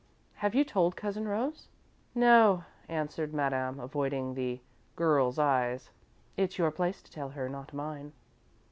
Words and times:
"Have 0.37 0.55
you 0.55 0.63
told 0.63 0.95
Cousin 0.95 1.27
Rose?" 1.27 1.67
"No," 2.15 2.63
answered 2.89 3.35
Madame, 3.35 3.79
avoiding 3.79 4.33
the 4.33 4.59
girl's 4.95 5.37
eyes. 5.37 5.91
"It's 6.35 6.57
your 6.57 6.71
place 6.71 7.03
to 7.03 7.11
tell 7.11 7.29
her 7.29 7.47
not 7.47 7.71
mine." 7.71 8.11